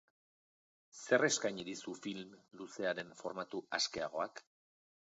Zer 1.01 1.25
eskaini 1.27 1.67
dizu 1.69 1.95
film 2.07 2.35
luzearen 2.63 3.17
formatu 3.23 3.67
askeagoak? 3.81 4.45